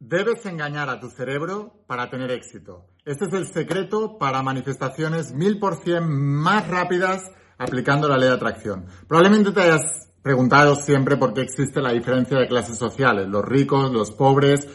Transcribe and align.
Debes 0.00 0.46
engañar 0.46 0.88
a 0.88 0.98
tu 0.98 1.10
cerebro 1.10 1.84
para 1.86 2.08
tener 2.08 2.30
éxito. 2.30 2.86
Este 3.04 3.26
es 3.26 3.34
el 3.34 3.46
secreto 3.46 4.16
para 4.16 4.42
manifestaciones 4.42 5.34
mil 5.34 5.58
por 5.58 5.76
cien 5.84 6.10
más 6.10 6.66
rápidas 6.68 7.30
aplicando 7.58 8.08
la 8.08 8.16
ley 8.16 8.30
de 8.30 8.34
atracción. 8.34 8.86
Probablemente 9.06 9.52
te 9.52 9.60
hayas 9.60 10.08
preguntado 10.22 10.74
siempre 10.74 11.18
por 11.18 11.34
qué 11.34 11.42
existe 11.42 11.82
la 11.82 11.92
diferencia 11.92 12.38
de 12.38 12.48
clases 12.48 12.78
sociales, 12.78 13.28
los 13.28 13.44
ricos, 13.44 13.92
los 13.92 14.10
pobres, 14.12 14.66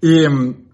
y 0.00 0.26
mm, 0.26 0.68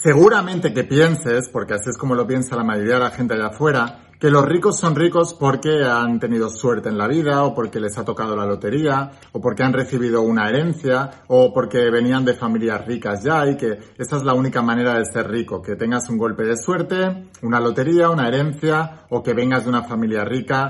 seguramente 0.00 0.72
que 0.72 0.84
pienses, 0.84 1.48
porque 1.48 1.74
así 1.74 1.90
es 1.90 1.98
como 1.98 2.14
lo 2.14 2.28
piensa 2.28 2.54
la 2.54 2.62
mayoría 2.62 2.94
de 2.94 3.00
la 3.00 3.10
gente 3.10 3.34
allá 3.34 3.48
afuera, 3.48 4.09
que 4.20 4.30
los 4.30 4.44
ricos 4.44 4.78
son 4.78 4.94
ricos 4.94 5.32
porque 5.32 5.82
han 5.82 6.20
tenido 6.20 6.50
suerte 6.50 6.90
en 6.90 6.98
la 6.98 7.08
vida 7.08 7.42
o 7.42 7.54
porque 7.54 7.80
les 7.80 7.96
ha 7.96 8.04
tocado 8.04 8.36
la 8.36 8.44
lotería 8.44 9.12
o 9.32 9.40
porque 9.40 9.62
han 9.62 9.72
recibido 9.72 10.20
una 10.20 10.46
herencia 10.46 11.22
o 11.28 11.54
porque 11.54 11.90
venían 11.90 12.26
de 12.26 12.34
familias 12.34 12.84
ricas 12.86 13.24
ya 13.24 13.46
y 13.46 13.56
que 13.56 13.78
esa 13.96 14.18
es 14.18 14.22
la 14.22 14.34
única 14.34 14.60
manera 14.60 14.98
de 14.98 15.06
ser 15.06 15.26
rico, 15.26 15.62
que 15.62 15.74
tengas 15.74 16.10
un 16.10 16.18
golpe 16.18 16.42
de 16.44 16.58
suerte, 16.58 17.30
una 17.40 17.60
lotería, 17.60 18.10
una 18.10 18.28
herencia 18.28 19.06
o 19.08 19.22
que 19.22 19.32
vengas 19.32 19.64
de 19.64 19.70
una 19.70 19.84
familia 19.84 20.22
rica 20.22 20.68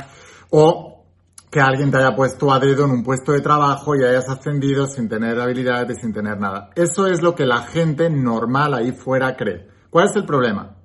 o 0.51 1.03
que 1.51 1.61
alguien 1.61 1.91
te 1.91 1.97
haya 1.97 2.15
puesto 2.15 2.53
a 2.53 2.61
dedo 2.61 2.85
en 2.85 2.93
un 2.93 3.03
puesto 3.03 3.33
de 3.33 3.41
trabajo 3.41 3.97
y 3.97 4.05
hayas 4.05 4.29
ascendido 4.29 4.87
sin 4.87 5.09
tener 5.09 5.41
habilidades 5.41 5.99
y 5.99 6.01
sin 6.01 6.13
tener 6.13 6.39
nada. 6.39 6.71
Eso 6.77 7.09
es 7.09 7.21
lo 7.21 7.35
que 7.35 7.47
la 7.47 7.63
gente 7.63 8.09
normal 8.11 8.75
ahí 8.75 8.93
fuera 8.93 9.37
cree. 9.37 9.67
¿Cuál 9.91 10.07
es 10.07 10.15
el 10.15 10.25
problema? 10.25 10.77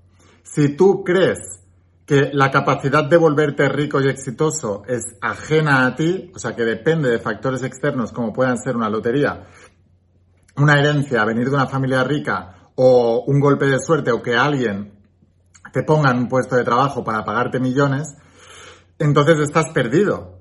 Si 0.41 0.75
tú 0.75 1.03
crees 1.03 1.61
que 2.05 2.29
la 2.33 2.51
capacidad 2.51 3.03
de 3.03 3.17
volverte 3.17 3.67
rico 3.67 3.99
y 3.99 4.07
exitoso 4.07 4.83
es 4.87 5.15
ajena 5.21 5.87
a 5.87 5.95
ti, 5.95 6.31
o 6.35 6.39
sea 6.39 6.55
que 6.55 6.63
depende 6.63 7.09
de 7.09 7.19
factores 7.19 7.63
externos 7.63 8.11
como 8.11 8.31
puedan 8.31 8.57
ser 8.57 8.75
una 8.75 8.89
lotería, 8.89 9.47
una 10.57 10.79
herencia, 10.79 11.25
venir 11.25 11.49
de 11.49 11.55
una 11.55 11.67
familia 11.67 12.03
rica 12.03 12.69
o 12.75 13.23
un 13.25 13.39
golpe 13.39 13.65
de 13.65 13.79
suerte 13.79 14.11
o 14.11 14.21
que 14.21 14.35
alguien 14.35 14.93
te 15.73 15.84
ponga 15.84 16.12
en 16.12 16.20
un 16.20 16.27
puesto 16.29 16.55
de 16.55 16.63
trabajo 16.63 17.03
para 17.03 17.25
pagarte 17.25 17.59
millones, 17.59 18.15
entonces 18.99 19.40
estás 19.40 19.71
perdido. 19.73 20.40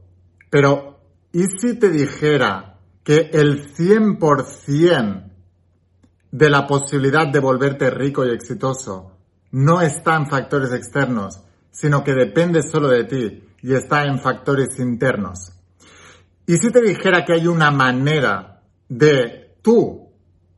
Pero, 0.51 1.01
¿y 1.33 1.45
si 1.59 1.79
te 1.79 1.91
dijera 1.91 2.79
que 3.03 3.31
el 3.33 3.75
100% 3.75 5.31
de 6.31 6.51
la 6.51 6.67
posibilidad 6.67 7.27
de 7.27 7.41
volverte 7.41 7.91
rico 7.91 8.25
y 8.27 8.31
exitoso 8.31 9.13
no 9.51 9.81
está 9.81 10.17
en 10.17 10.27
factores 10.27 10.73
externos, 10.73 11.41
sino 11.75 12.05
que 12.05 12.15
depende 12.15 12.63
solo 12.63 12.89
de 12.89 13.05
ti 13.05 13.45
y 13.63 13.75
está 13.75 14.05
en 14.05 14.21
factores 14.21 14.79
internos. 14.79 15.53
Y 16.47 16.57
si 16.59 16.71
te 16.71 16.81
dijera 16.81 17.25
que 17.25 17.33
hay 17.33 17.47
una 17.49 17.71
manera 17.71 18.63
de 18.89 19.57
tú, 19.61 20.09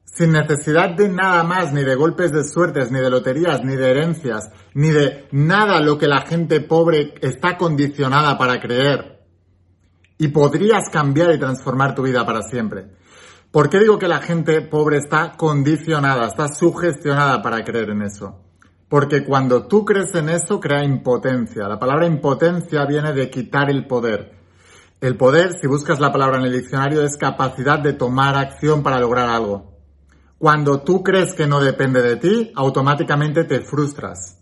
sin 0.04 0.32
necesidad 0.32 0.90
de 0.90 1.08
nada 1.08 1.42
más, 1.42 1.72
ni 1.72 1.84
de 1.84 1.94
golpes 1.94 2.32
de 2.32 2.44
suertes, 2.44 2.90
ni 2.90 3.00
de 3.00 3.10
loterías, 3.10 3.62
ni 3.64 3.76
de 3.76 3.90
herencias, 3.90 4.50
ni 4.74 4.90
de 4.90 5.26
nada 5.32 5.80
lo 5.80 5.96
que 5.96 6.06
la 6.06 6.22
gente 6.26 6.60
pobre 6.60 7.14
está 7.22 7.56
condicionada 7.56 8.36
para 8.36 8.60
creer, 8.60 9.24
y 10.18 10.28
podrías 10.28 10.90
cambiar 10.92 11.34
y 11.34 11.38
transformar 11.38 11.94
tu 11.94 12.02
vida 12.02 12.26
para 12.26 12.42
siempre. 12.42 12.88
¿Por 13.50 13.70
qué 13.70 13.78
digo 13.78 13.98
que 13.98 14.08
la 14.08 14.20
gente 14.20 14.60
pobre 14.60 14.98
está 14.98 15.32
condicionada, 15.36 16.26
está 16.26 16.48
sugestionada 16.48 17.40
para 17.40 17.64
creer 17.64 17.90
en 17.90 18.02
eso? 18.02 18.45
Porque 18.88 19.24
cuando 19.24 19.66
tú 19.66 19.84
crees 19.84 20.14
en 20.14 20.28
eso, 20.28 20.60
crea 20.60 20.84
impotencia. 20.84 21.68
La 21.68 21.78
palabra 21.78 22.06
impotencia 22.06 22.84
viene 22.86 23.12
de 23.12 23.28
quitar 23.30 23.68
el 23.68 23.86
poder. 23.86 24.36
El 25.00 25.16
poder, 25.16 25.52
si 25.60 25.66
buscas 25.66 26.00
la 26.00 26.12
palabra 26.12 26.38
en 26.38 26.44
el 26.44 26.52
diccionario, 26.52 27.02
es 27.02 27.16
capacidad 27.16 27.78
de 27.78 27.92
tomar 27.92 28.36
acción 28.36 28.82
para 28.82 29.00
lograr 29.00 29.28
algo. 29.28 29.76
Cuando 30.38 30.80
tú 30.80 31.02
crees 31.02 31.34
que 31.34 31.46
no 31.46 31.60
depende 31.60 32.00
de 32.00 32.16
ti, 32.16 32.52
automáticamente 32.54 33.44
te 33.44 33.60
frustras. 33.60 34.38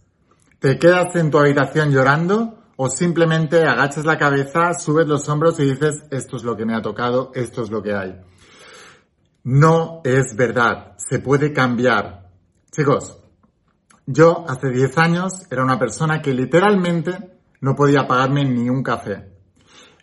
Te 0.58 0.78
quedas 0.78 1.14
en 1.16 1.30
tu 1.30 1.38
habitación 1.38 1.90
llorando 1.90 2.58
o 2.76 2.90
simplemente 2.90 3.62
agachas 3.64 4.04
la 4.04 4.18
cabeza, 4.18 4.74
subes 4.74 5.06
los 5.06 5.28
hombros 5.28 5.58
y 5.60 5.64
dices, 5.64 6.04
esto 6.10 6.36
es 6.36 6.44
lo 6.44 6.56
que 6.56 6.66
me 6.66 6.74
ha 6.74 6.82
tocado, 6.82 7.30
esto 7.34 7.62
es 7.62 7.70
lo 7.70 7.82
que 7.82 7.94
hay. 7.94 8.20
No 9.44 10.00
es 10.04 10.34
verdad, 10.36 10.94
se 10.96 11.18
puede 11.18 11.52
cambiar. 11.52 12.30
Chicos, 12.72 13.23
yo 14.06 14.44
hace 14.48 14.70
10 14.70 14.98
años 14.98 15.46
era 15.50 15.62
una 15.62 15.78
persona 15.78 16.20
que 16.20 16.34
literalmente 16.34 17.38
no 17.60 17.74
podía 17.74 18.06
pagarme 18.06 18.44
ni 18.44 18.68
un 18.68 18.82
café. 18.82 19.32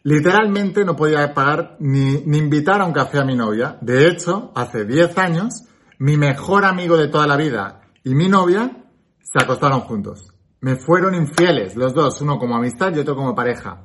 Literalmente 0.04 0.84
no 0.84 0.96
podía 0.96 1.34
pagar 1.34 1.78
ni, 1.80 2.24
ni 2.26 2.40
invitar 2.40 2.82
a 2.82 2.86
un 2.86 2.94
café 2.94 3.20
a 3.20 3.26
mi 3.26 3.36
novia. 3.36 3.78
De 3.82 4.08
hecho, 4.08 4.52
hace 4.56 4.86
10 4.86 5.18
años, 5.20 5.64
mi 6.00 6.18
mejor 6.18 6.66
amigo 6.66 6.98
de 6.98 7.08
toda 7.08 7.28
la 7.28 7.38
vida 7.38 7.82
y 8.04 8.16
mi 8.16 8.28
novia 8.28 8.88
se 9.22 9.44
acostaron 9.44 9.82
juntos. 9.82 10.34
Me 10.62 10.76
fueron 10.76 11.14
infieles, 11.16 11.76
los 11.76 11.94
dos, 11.94 12.22
uno 12.22 12.40
como 12.40 12.56
amistad 12.56 12.96
y 12.96 13.00
otro 13.00 13.16
como 13.16 13.36
pareja. 13.36 13.84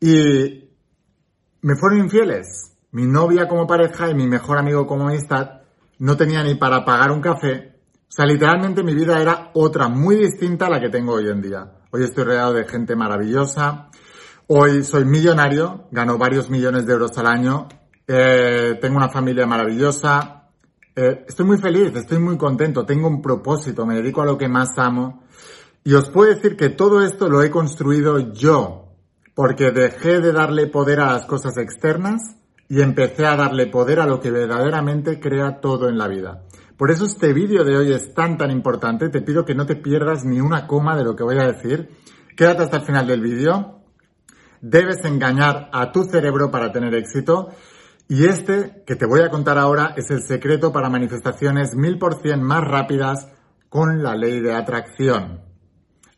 Y 0.00 0.70
me 1.62 1.76
fueron 1.76 2.00
infieles. 2.00 2.76
Mi 2.92 3.06
novia 3.06 3.48
como 3.48 3.66
pareja 3.66 4.10
y 4.10 4.14
mi 4.14 4.26
mejor 4.26 4.58
amigo 4.58 4.86
como 4.86 5.08
amistad 5.08 5.62
no 5.98 6.16
tenía 6.16 6.42
ni 6.42 6.54
para 6.54 6.84
pagar 6.84 7.10
un 7.10 7.20
café 7.20 7.71
o 8.12 8.14
sea, 8.14 8.26
literalmente 8.26 8.82
mi 8.82 8.92
vida 8.92 9.18
era 9.18 9.52
otra, 9.54 9.88
muy 9.88 10.16
distinta 10.16 10.66
a 10.66 10.68
la 10.68 10.78
que 10.78 10.90
tengo 10.90 11.14
hoy 11.14 11.30
en 11.30 11.40
día. 11.40 11.72
Hoy 11.92 12.04
estoy 12.04 12.24
rodeado 12.24 12.52
de 12.52 12.68
gente 12.68 12.94
maravillosa. 12.94 13.88
Hoy 14.48 14.84
soy 14.84 15.06
millonario, 15.06 15.86
gano 15.90 16.18
varios 16.18 16.50
millones 16.50 16.84
de 16.84 16.92
euros 16.92 17.16
al 17.16 17.26
año. 17.26 17.68
Eh, 18.06 18.76
tengo 18.82 18.98
una 18.98 19.08
familia 19.08 19.46
maravillosa. 19.46 20.50
Eh, 20.94 21.24
estoy 21.26 21.46
muy 21.46 21.56
feliz, 21.56 21.96
estoy 21.96 22.18
muy 22.18 22.36
contento, 22.36 22.84
tengo 22.84 23.08
un 23.08 23.22
propósito, 23.22 23.86
me 23.86 23.94
dedico 23.94 24.20
a 24.20 24.26
lo 24.26 24.36
que 24.36 24.46
más 24.46 24.76
amo. 24.76 25.24
Y 25.82 25.94
os 25.94 26.10
puedo 26.10 26.34
decir 26.34 26.54
que 26.54 26.68
todo 26.68 27.00
esto 27.00 27.30
lo 27.30 27.42
he 27.42 27.50
construido 27.50 28.34
yo, 28.34 28.92
porque 29.34 29.70
dejé 29.70 30.20
de 30.20 30.32
darle 30.32 30.66
poder 30.66 31.00
a 31.00 31.14
las 31.14 31.24
cosas 31.24 31.56
externas 31.56 32.36
y 32.68 32.82
empecé 32.82 33.24
a 33.24 33.36
darle 33.36 33.68
poder 33.68 34.00
a 34.00 34.06
lo 34.06 34.20
que 34.20 34.30
verdaderamente 34.30 35.18
crea 35.18 35.62
todo 35.62 35.88
en 35.88 35.96
la 35.96 36.08
vida. 36.08 36.42
Por 36.76 36.90
eso 36.90 37.06
este 37.06 37.32
vídeo 37.32 37.64
de 37.64 37.76
hoy 37.76 37.92
es 37.92 38.14
tan 38.14 38.36
tan 38.38 38.50
importante. 38.50 39.08
Te 39.08 39.22
pido 39.22 39.44
que 39.44 39.54
no 39.54 39.66
te 39.66 39.76
pierdas 39.76 40.24
ni 40.24 40.40
una 40.40 40.66
coma 40.66 40.96
de 40.96 41.04
lo 41.04 41.14
que 41.14 41.22
voy 41.22 41.38
a 41.38 41.46
decir. 41.46 41.90
Quédate 42.36 42.62
hasta 42.62 42.78
el 42.78 42.84
final 42.84 43.06
del 43.06 43.20
vídeo. 43.20 43.80
Debes 44.60 45.04
engañar 45.04 45.68
a 45.72 45.92
tu 45.92 46.04
cerebro 46.04 46.50
para 46.50 46.72
tener 46.72 46.94
éxito. 46.94 47.50
Y 48.08 48.24
este 48.24 48.82
que 48.86 48.96
te 48.96 49.06
voy 49.06 49.20
a 49.20 49.30
contar 49.30 49.58
ahora 49.58 49.94
es 49.96 50.10
el 50.10 50.22
secreto 50.22 50.72
para 50.72 50.88
manifestaciones 50.88 51.74
mil 51.74 51.98
por 51.98 52.20
cien 52.20 52.42
más 52.42 52.62
rápidas 52.62 53.28
con 53.68 54.02
la 54.02 54.14
ley 54.14 54.40
de 54.40 54.54
atracción. 54.54 55.40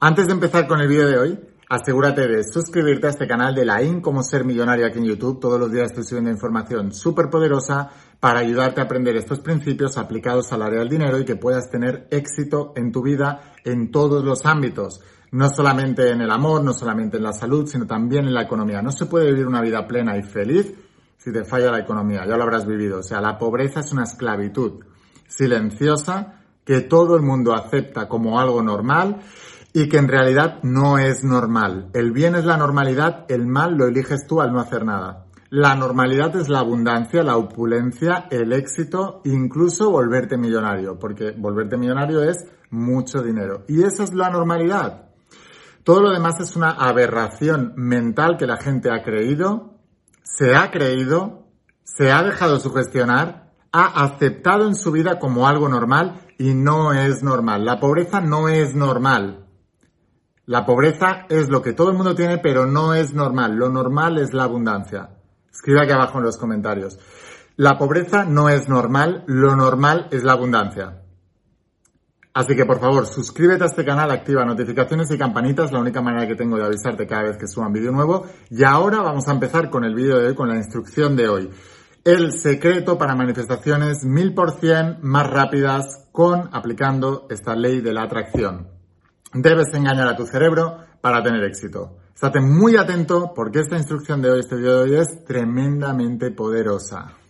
Antes 0.00 0.26
de 0.26 0.32
empezar 0.32 0.66
con 0.66 0.80
el 0.80 0.88
vídeo 0.88 1.06
de 1.06 1.18
hoy, 1.18 1.40
Asegúrate 1.74 2.28
de 2.28 2.44
suscribirte 2.44 3.06
a 3.06 3.10
este 3.10 3.26
canal 3.26 3.54
de 3.54 3.64
la 3.64 3.82
IN 3.82 4.02
como 4.02 4.22
ser 4.22 4.44
millonario 4.44 4.86
aquí 4.86 4.98
en 4.98 5.06
YouTube. 5.06 5.40
Todos 5.40 5.58
los 5.58 5.72
días 5.72 5.86
estoy 5.86 6.04
subiendo 6.04 6.30
información 6.30 6.92
súper 6.92 7.30
poderosa 7.30 7.90
para 8.24 8.40
ayudarte 8.40 8.80
a 8.80 8.84
aprender 8.84 9.14
estos 9.18 9.40
principios 9.40 9.98
aplicados 9.98 10.50
al 10.50 10.62
área 10.62 10.78
del 10.78 10.88
dinero 10.88 11.18
y 11.18 11.26
que 11.26 11.36
puedas 11.36 11.68
tener 11.68 12.08
éxito 12.10 12.72
en 12.74 12.90
tu 12.90 13.02
vida 13.02 13.52
en 13.66 13.90
todos 13.90 14.24
los 14.24 14.46
ámbitos. 14.46 15.02
No 15.30 15.50
solamente 15.50 16.08
en 16.08 16.22
el 16.22 16.30
amor, 16.30 16.64
no 16.64 16.72
solamente 16.72 17.18
en 17.18 17.22
la 17.22 17.34
salud, 17.34 17.66
sino 17.66 17.86
también 17.86 18.24
en 18.24 18.32
la 18.32 18.44
economía. 18.44 18.80
No 18.80 18.92
se 18.92 19.04
puede 19.04 19.26
vivir 19.26 19.46
una 19.46 19.60
vida 19.60 19.86
plena 19.86 20.16
y 20.16 20.22
feliz 20.22 20.72
si 21.18 21.34
te 21.34 21.44
falla 21.44 21.70
la 21.70 21.80
economía. 21.80 22.24
Ya 22.26 22.38
lo 22.38 22.44
habrás 22.44 22.66
vivido. 22.66 23.00
O 23.00 23.02
sea, 23.02 23.20
la 23.20 23.36
pobreza 23.36 23.80
es 23.80 23.92
una 23.92 24.04
esclavitud 24.04 24.82
silenciosa 25.28 26.40
que 26.64 26.80
todo 26.80 27.16
el 27.16 27.22
mundo 27.22 27.52
acepta 27.52 28.08
como 28.08 28.40
algo 28.40 28.62
normal 28.62 29.20
y 29.74 29.86
que 29.86 29.98
en 29.98 30.08
realidad 30.08 30.60
no 30.62 30.96
es 30.96 31.24
normal. 31.24 31.90
El 31.92 32.12
bien 32.12 32.36
es 32.36 32.46
la 32.46 32.56
normalidad, 32.56 33.26
el 33.28 33.46
mal 33.46 33.74
lo 33.74 33.86
eliges 33.86 34.26
tú 34.26 34.40
al 34.40 34.50
no 34.50 34.60
hacer 34.60 34.86
nada. 34.86 35.26
La 35.56 35.76
normalidad 35.76 36.34
es 36.34 36.48
la 36.48 36.58
abundancia, 36.58 37.22
la 37.22 37.36
opulencia, 37.36 38.26
el 38.28 38.52
éxito, 38.52 39.20
incluso 39.24 39.88
volverte 39.88 40.36
millonario, 40.36 40.98
porque 40.98 41.30
volverte 41.30 41.76
millonario 41.76 42.24
es 42.24 42.44
mucho 42.70 43.22
dinero. 43.22 43.62
Y 43.68 43.84
esa 43.84 44.02
es 44.02 44.12
la 44.14 44.30
normalidad. 44.30 45.10
Todo 45.84 46.00
lo 46.00 46.10
demás 46.10 46.40
es 46.40 46.56
una 46.56 46.70
aberración 46.70 47.72
mental 47.76 48.36
que 48.36 48.48
la 48.48 48.56
gente 48.56 48.90
ha 48.90 49.04
creído, 49.04 49.78
se 50.24 50.56
ha 50.56 50.72
creído, 50.72 51.46
se 51.84 52.10
ha 52.10 52.24
dejado 52.24 52.58
sugestionar, 52.58 53.52
ha 53.70 54.02
aceptado 54.02 54.66
en 54.66 54.74
su 54.74 54.90
vida 54.90 55.20
como 55.20 55.46
algo 55.46 55.68
normal 55.68 56.20
y 56.36 56.52
no 56.52 56.92
es 56.92 57.22
normal. 57.22 57.64
La 57.64 57.78
pobreza 57.78 58.20
no 58.20 58.48
es 58.48 58.74
normal. 58.74 59.46
La 60.46 60.66
pobreza 60.66 61.26
es 61.28 61.48
lo 61.48 61.62
que 61.62 61.74
todo 61.74 61.90
el 61.90 61.96
mundo 61.96 62.16
tiene, 62.16 62.38
pero 62.38 62.66
no 62.66 62.92
es 62.92 63.14
normal. 63.14 63.54
Lo 63.54 63.68
normal 63.68 64.18
es 64.18 64.34
la 64.34 64.42
abundancia. 64.42 65.13
Escribe 65.54 65.82
aquí 65.82 65.92
abajo 65.92 66.18
en 66.18 66.24
los 66.24 66.36
comentarios. 66.36 66.98
La 67.56 67.78
pobreza 67.78 68.24
no 68.24 68.48
es 68.48 68.68
normal, 68.68 69.22
lo 69.28 69.54
normal 69.54 70.08
es 70.10 70.24
la 70.24 70.32
abundancia. 70.32 71.00
Así 72.34 72.56
que 72.56 72.66
por 72.66 72.80
favor, 72.80 73.06
suscríbete 73.06 73.62
a 73.62 73.68
este 73.68 73.84
canal, 73.84 74.10
activa 74.10 74.44
notificaciones 74.44 75.08
y 75.12 75.16
campanitas, 75.16 75.70
la 75.70 75.78
única 75.78 76.02
manera 76.02 76.26
que 76.26 76.34
tengo 76.34 76.56
de 76.56 76.64
avisarte 76.64 77.06
cada 77.06 77.22
vez 77.22 77.36
que 77.38 77.46
suba 77.46 77.68
un 77.68 77.72
vídeo 77.72 77.92
nuevo. 77.92 78.26
Y 78.50 78.64
ahora 78.64 79.00
vamos 79.00 79.28
a 79.28 79.32
empezar 79.32 79.70
con 79.70 79.84
el 79.84 79.94
vídeo 79.94 80.18
de 80.18 80.26
hoy, 80.26 80.34
con 80.34 80.48
la 80.48 80.56
instrucción 80.56 81.14
de 81.14 81.28
hoy. 81.28 81.50
el 82.04 82.32
secreto 82.32 82.98
para 82.98 83.14
manifestaciones 83.14 84.04
mil 84.04 84.34
por 84.34 84.58
cien 84.60 84.98
más 85.00 85.30
rápidas 85.30 86.06
con 86.12 86.50
aplicando 86.52 87.26
esta 87.30 87.54
ley 87.54 87.80
de 87.80 87.94
la 87.94 88.02
atracción. 88.02 88.68
Debes 89.32 89.72
engañar 89.72 90.08
a 90.08 90.16
tu 90.16 90.26
cerebro 90.26 90.80
para 91.00 91.22
tener 91.22 91.42
éxito. 91.44 91.96
Estate 92.14 92.40
muy 92.40 92.76
atento 92.76 93.32
porque 93.34 93.58
esta 93.58 93.76
instrucción 93.76 94.22
de 94.22 94.30
hoy, 94.30 94.40
este 94.40 94.54
video 94.54 94.84
de 94.84 94.90
hoy 94.92 95.00
es 95.00 95.24
tremendamente 95.24 96.30
poderosa. 96.30 97.23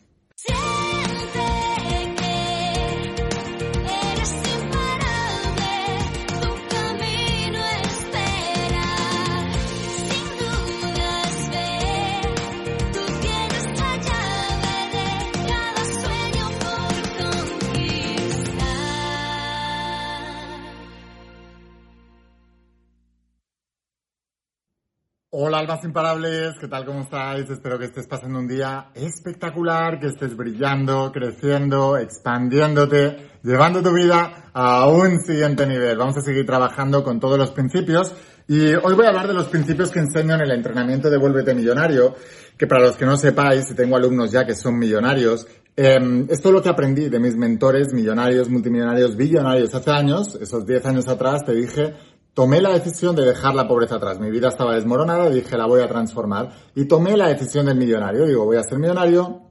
Hola 25.37 25.59
almas 25.59 25.83
imparables, 25.83 26.57
¿qué 26.61 26.69
tal? 26.69 26.85
¿Cómo 26.85 27.01
estáis? 27.01 27.51
Espero 27.51 27.77
que 27.77 27.87
estés 27.87 28.07
pasando 28.07 28.39
un 28.39 28.47
día 28.47 28.91
espectacular, 28.95 29.99
que 29.99 30.07
estés 30.07 30.37
brillando, 30.37 31.11
creciendo, 31.11 31.97
expandiéndote, 31.97 33.33
llevando 33.43 33.83
tu 33.83 33.93
vida 33.93 34.53
a 34.53 34.87
un 34.87 35.19
siguiente 35.19 35.67
nivel. 35.67 35.99
Vamos 35.99 36.17
a 36.19 36.21
seguir 36.21 36.47
trabajando 36.47 37.03
con 37.03 37.19
todos 37.19 37.37
los 37.37 37.51
principios 37.51 38.15
y 38.47 38.77
hoy 38.77 38.95
voy 38.95 39.07
a 39.07 39.09
hablar 39.09 39.27
de 39.27 39.35
los 39.35 39.49
principios 39.49 39.91
que 39.91 39.99
enseño 39.99 40.37
en 40.37 40.43
el 40.43 40.53
entrenamiento 40.53 41.11
de 41.11 41.19
Vuélvete 41.19 41.53
Millonario, 41.53 42.15
que 42.57 42.69
para 42.69 42.83
los 42.83 42.97
que 42.97 43.05
no 43.05 43.17
sepáis, 43.17 43.69
y 43.69 43.75
tengo 43.75 43.97
alumnos 43.97 44.31
ya 44.31 44.47
que 44.47 44.55
son 44.55 44.79
millonarios, 44.79 45.49
eh, 45.77 45.99
esto 46.29 46.49
es 46.51 46.55
lo 46.55 46.63
que 46.63 46.69
aprendí 46.69 47.09
de 47.09 47.19
mis 47.19 47.35
mentores 47.35 47.93
millonarios, 47.93 48.49
multimillonarios, 48.49 49.17
billonarios 49.17 49.75
hace 49.75 49.91
años, 49.91 50.39
esos 50.41 50.65
10 50.65 50.87
años 50.87 51.09
atrás, 51.09 51.45
te 51.45 51.53
dije 51.53 51.95
tomé 52.35 52.61
la 52.61 52.71
decisión 52.71 53.17
de 53.17 53.25
dejar 53.25 53.55
la 53.55 53.67
pobreza 53.67 53.97
atrás. 53.97 54.21
Mi 54.21 54.31
vida 54.31 54.49
estaba 54.49 54.75
desmoronada 54.75 55.29
y 55.31 55.35
dije, 55.35 55.57
la 55.57 55.67
voy 55.67 55.81
a 55.81 55.89
transformar. 55.89 56.51
Y 56.75 56.85
tomé 56.87 57.17
la 57.17 57.29
decisión 57.29 57.67
del 57.67 57.77
millonario. 57.77 58.27
Digo, 58.27 58.45
voy 58.45 58.57
a 58.57 58.63
ser 58.63 58.79
millonario, 58.79 59.43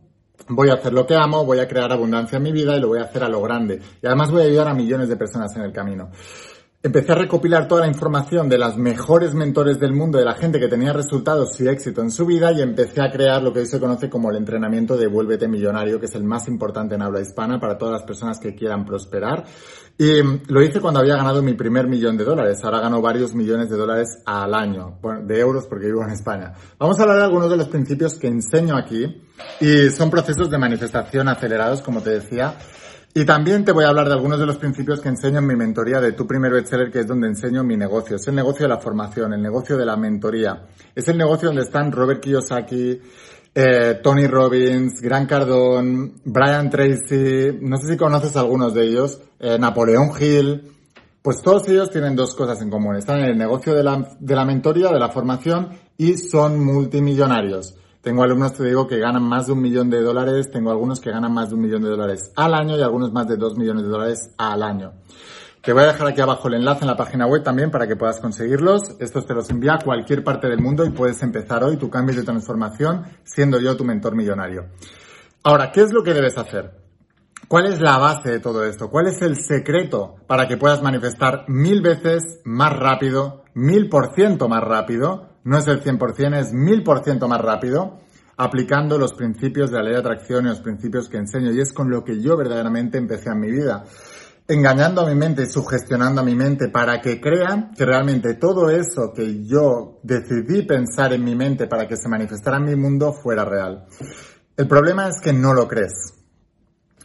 voy 0.49 0.69
a 0.69 0.73
hacer 0.73 0.93
lo 0.93 1.07
que 1.07 1.15
amo, 1.15 1.45
voy 1.45 1.59
a 1.59 1.67
crear 1.67 1.91
abundancia 1.91 2.37
en 2.37 2.43
mi 2.43 2.51
vida 2.51 2.75
y 2.75 2.79
lo 2.79 2.89
voy 2.89 2.99
a 2.99 3.03
hacer 3.03 3.23
a 3.23 3.29
lo 3.29 3.41
grande. 3.41 3.81
Y 4.01 4.05
además 4.05 4.31
voy 4.31 4.43
a 4.43 4.45
ayudar 4.45 4.67
a 4.67 4.73
millones 4.73 5.09
de 5.09 5.17
personas 5.17 5.55
en 5.55 5.63
el 5.63 5.71
camino 5.71 6.11
empecé 6.85 7.13
a 7.13 7.15
recopilar 7.15 7.69
toda 7.69 7.81
la 7.81 7.87
información 7.87 8.49
de 8.49 8.57
las 8.57 8.75
mejores 8.77 9.33
mentores 9.33 9.79
del 9.79 9.93
mundo, 9.93 10.17
de 10.17 10.25
la 10.25 10.35
gente 10.35 10.59
que 10.59 10.67
tenía 10.67 10.91
resultados 10.91 11.57
y 11.61 11.67
éxito 11.69 12.01
en 12.01 12.11
su 12.11 12.25
vida 12.25 12.51
y 12.51 12.61
empecé 12.61 13.01
a 13.01 13.09
crear 13.09 13.41
lo 13.41 13.53
que 13.53 13.61
hoy 13.61 13.65
se 13.65 13.79
conoce 13.79 14.09
como 14.09 14.29
el 14.29 14.35
entrenamiento 14.35 14.97
de 14.97 15.07
Vuélvete 15.07 15.47
Millonario, 15.47 15.97
que 15.97 16.07
es 16.07 16.15
el 16.15 16.25
más 16.25 16.49
importante 16.49 16.95
en 16.95 17.01
habla 17.01 17.21
hispana 17.21 17.57
para 17.57 17.77
todas 17.77 17.93
las 17.93 18.03
personas 18.03 18.37
que 18.37 18.53
quieran 18.53 18.85
prosperar. 18.85 19.45
Y 19.97 20.21
lo 20.47 20.61
hice 20.61 20.81
cuando 20.81 20.99
había 20.99 21.15
ganado 21.15 21.41
mi 21.41 21.53
primer 21.53 21.87
millón 21.87 22.17
de 22.17 22.25
dólares. 22.25 22.59
Ahora 22.65 22.81
gano 22.81 23.01
varios 23.01 23.33
millones 23.33 23.69
de 23.69 23.77
dólares 23.77 24.21
al 24.25 24.53
año, 24.53 24.99
de 25.23 25.39
euros 25.39 25.67
porque 25.67 25.85
vivo 25.85 26.03
en 26.03 26.09
España. 26.09 26.53
Vamos 26.77 26.99
a 26.99 27.03
hablar 27.03 27.17
de 27.19 27.23
algunos 27.23 27.49
de 27.49 27.55
los 27.55 27.69
principios 27.69 28.15
que 28.15 28.27
enseño 28.27 28.75
aquí 28.75 29.21
y 29.61 29.89
son 29.89 30.09
procesos 30.09 30.49
de 30.49 30.57
manifestación 30.57 31.29
acelerados, 31.29 31.81
como 31.81 32.01
te 32.01 32.09
decía. 32.09 32.57
Y 33.15 33.25
también 33.25 33.63
te 33.63 33.71
voy 33.71 33.85
a 33.85 33.89
hablar 33.89 34.07
de 34.07 34.13
algunos 34.13 34.39
de 34.39 34.47
los 34.47 34.57
principios 34.57 34.99
que 34.99 35.09
enseño 35.09 35.37
en 35.37 35.45
mi 35.45 35.55
mentoría 35.55 36.01
de 36.01 36.13
Tu 36.13 36.25
Primer 36.25 36.51
Bestseller, 36.51 36.91
que 36.91 37.01
es 37.01 37.07
donde 37.07 37.27
enseño 37.27 37.63
mi 37.63 37.77
negocio. 37.77 38.15
Es 38.15 38.27
el 38.27 38.33
negocio 38.33 38.63
de 38.63 38.69
la 38.69 38.79
formación, 38.79 39.33
el 39.33 39.41
negocio 39.41 39.77
de 39.77 39.85
la 39.85 39.95
mentoría. 39.95 40.65
Es 40.95 41.07
el 41.07 41.19
negocio 41.19 41.49
donde 41.49 41.61
están 41.61 41.91
Robert 41.91 42.19
Kiyosaki, 42.21 42.99
eh, 43.53 43.99
Tony 44.01 44.25
Robbins, 44.25 44.99
Grant 44.99 45.29
Cardone, 45.29 46.13
Brian 46.25 46.71
Tracy, 46.71 47.59
no 47.61 47.77
sé 47.77 47.91
si 47.91 47.97
conoces 47.97 48.35
algunos 48.35 48.73
de 48.73 48.83
ellos, 48.83 49.21
eh, 49.39 49.59
Napoleón 49.59 50.11
Hill. 50.19 50.71
Pues 51.21 51.39
todos 51.43 51.69
ellos 51.69 51.91
tienen 51.91 52.15
dos 52.15 52.33
cosas 52.33 52.63
en 52.63 52.71
común. 52.71 52.95
Están 52.95 53.19
en 53.19 53.25
el 53.25 53.37
negocio 53.37 53.75
de 53.75 53.83
la, 53.83 54.17
de 54.19 54.35
la 54.35 54.43
mentoría, 54.43 54.89
de 54.89 54.99
la 54.99 55.09
formación 55.09 55.69
y 55.97 56.17
son 56.17 56.65
multimillonarios. 56.65 57.75
Tengo 58.03 58.21
alumnos, 58.21 58.51
te 58.51 58.65
digo, 58.65 58.85
que 58.85 58.99
ganan 58.99 59.23
más 59.23 59.47
de 59.47 59.53
un 59.53 59.61
millón 59.61 59.89
de 59.89 60.01
dólares, 60.01 60.51
tengo 60.51 60.71
algunos 60.71 60.99
que 60.99 61.09
ganan 61.09 61.33
más 61.33 61.47
de 61.47 61.55
un 61.55 61.61
millón 61.61 61.83
de 61.83 61.89
dólares 61.89 62.33
al 62.35 62.53
año 62.53 62.77
y 62.77 62.81
algunos 62.81 63.13
más 63.13 63.29
de 63.29 63.37
dos 63.37 63.57
millones 63.57 63.83
de 63.83 63.89
dólares 63.89 64.29
al 64.37 64.61
año. 64.61 64.91
Te 65.61 65.71
voy 65.71 65.83
a 65.83 65.87
dejar 65.87 66.07
aquí 66.07 66.19
abajo 66.19 66.49
el 66.49 66.55
enlace 66.55 66.81
en 66.81 66.87
la 66.87 66.97
página 66.97 67.27
web 67.27 67.43
también 67.43 67.71
para 67.71 67.87
que 67.87 67.95
puedas 67.95 68.19
conseguirlos. 68.19 68.97
Estos 68.99 69.25
te 69.25 69.33
los 69.33 69.49
envía 69.49 69.75
a 69.75 69.79
cualquier 69.79 70.21
parte 70.21 70.49
del 70.49 70.59
mundo 70.59 70.83
y 70.83 70.89
puedes 70.89 71.23
empezar 71.23 71.63
hoy 71.63 71.77
tu 71.77 71.89
cambio 71.89 72.13
de 72.13 72.23
transformación 72.23 73.05
siendo 73.23 73.57
yo 73.61 73.77
tu 73.77 73.85
mentor 73.85 74.17
millonario. 74.17 74.65
Ahora, 75.41 75.71
¿qué 75.71 75.83
es 75.83 75.93
lo 75.93 76.03
que 76.03 76.13
debes 76.13 76.37
hacer? 76.37 76.71
¿Cuál 77.47 77.67
es 77.67 77.79
la 77.79 77.97
base 77.99 78.31
de 78.31 78.39
todo 78.41 78.65
esto? 78.65 78.89
¿Cuál 78.89 79.07
es 79.07 79.21
el 79.21 79.37
secreto 79.37 80.15
para 80.27 80.49
que 80.49 80.57
puedas 80.57 80.81
manifestar 80.81 81.45
mil 81.47 81.81
veces 81.81 82.41
más 82.43 82.77
rápido, 82.77 83.45
mil 83.53 83.87
por 83.87 84.13
ciento 84.13 84.49
más 84.49 84.61
rápido, 84.61 85.32
no 85.43 85.57
es 85.57 85.67
el 85.67 85.83
100%, 85.83 86.37
es 86.37 86.53
1000% 86.53 87.27
más 87.27 87.41
rápido, 87.41 87.99
aplicando 88.37 88.97
los 88.97 89.13
principios 89.13 89.71
de 89.71 89.77
la 89.77 89.83
ley 89.83 89.93
de 89.93 89.99
atracción 89.99 90.45
y 90.45 90.49
los 90.49 90.61
principios 90.61 91.09
que 91.09 91.17
enseño. 91.17 91.51
Y 91.51 91.59
es 91.59 91.73
con 91.73 91.89
lo 91.89 92.03
que 92.03 92.21
yo 92.21 92.37
verdaderamente 92.37 92.97
empecé 92.97 93.29
en 93.29 93.39
mi 93.39 93.51
vida. 93.51 93.83
Engañando 94.47 95.01
a 95.01 95.07
mi 95.07 95.15
mente 95.15 95.43
y 95.43 95.45
sugestionando 95.45 96.21
a 96.21 96.23
mi 96.25 96.35
mente 96.35 96.67
para 96.69 96.99
que 96.99 97.21
crea 97.21 97.71
que 97.77 97.85
realmente 97.85 98.33
todo 98.33 98.69
eso 98.69 99.13
que 99.13 99.45
yo 99.45 99.99
decidí 100.03 100.63
pensar 100.63 101.13
en 101.13 101.23
mi 101.23 101.35
mente 101.35 101.67
para 101.67 101.87
que 101.87 101.95
se 101.95 102.09
manifestara 102.09 102.57
en 102.57 102.65
mi 102.65 102.75
mundo 102.75 103.13
fuera 103.13 103.45
real. 103.45 103.85
El 104.57 104.67
problema 104.67 105.07
es 105.07 105.21
que 105.21 105.31
no 105.31 105.53
lo 105.53 105.67
crees. 105.67 106.13